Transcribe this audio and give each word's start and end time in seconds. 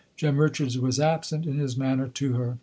Jem 0.15 0.39
Richards 0.39 0.79
was 0.79 0.99
absent 0.99 1.45
in 1.45 1.59
his 1.59 1.77
manner 1.77 2.07
to 2.07 2.33
her. 2.33 2.57